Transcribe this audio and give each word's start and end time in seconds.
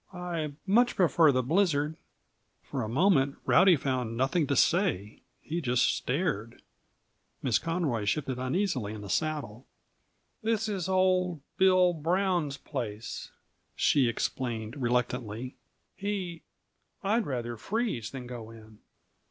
"I 0.13 0.53
much 0.65 0.95
prefer 0.95 1.31
the 1.31 1.43
blizzard." 1.43 1.95
For 2.63 2.81
a 2.81 2.89
moment 2.89 3.35
Rowdy 3.45 3.75
found 3.75 4.17
nothing 4.17 4.47
to 4.47 4.55
say; 4.55 5.21
he 5.43 5.61
just 5.61 5.95
stared. 5.95 6.63
Miss 7.43 7.59
Conroy 7.59 8.05
shifted 8.05 8.39
uneasily 8.39 8.95
in 8.95 9.01
the 9.01 9.11
saddle. 9.11 9.67
"This 10.41 10.67
is 10.67 10.89
old 10.89 11.41
Bill 11.57 11.93
Brown's 11.93 12.57
place," 12.57 13.29
she 13.75 14.07
explained 14.07 14.75
reluctantly. 14.75 15.55
"He 15.95 16.41
I'd 17.03 17.27
rather 17.27 17.55
freeze 17.55 18.09
than 18.09 18.25
go 18.25 18.49
in!" 18.49 18.79